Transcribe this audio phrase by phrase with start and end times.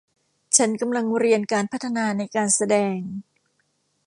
[0.57, 2.97] ฉันกำลังเรียนการพัฒนาในการแสดง